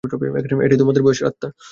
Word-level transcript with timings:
এটাই 0.65 0.79
তোমার 0.81 1.03
বয়সের 1.05 1.25
আত্মা। 1.27 1.47